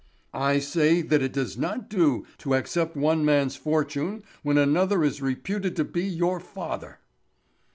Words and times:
"I 0.33 0.57
say 0.57 1.03
that 1.03 1.21
it 1.21 1.31
does 1.31 1.59
not 1.59 1.87
do 1.87 2.25
to 2.39 2.55
accept 2.55 2.95
one 2.97 3.23
man's 3.23 3.55
fortune 3.55 4.23
when 4.41 4.57
another 4.57 5.03
is 5.03 5.21
reputed 5.21 5.75
to 5.75 5.83
be 5.83 6.01
your 6.01 6.39
father." 6.39 6.97